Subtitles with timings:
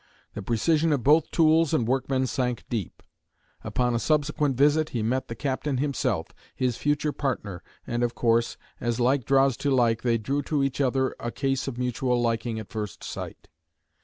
[0.33, 3.03] The precision of both tools and workmen sank deep.
[3.63, 8.57] Upon a subsequent visit, he met the captain himself, his future partner, and of course,
[8.79, 12.57] as like draws to like, they drew to each other, a case of mutual liking
[12.57, 13.47] at first sight.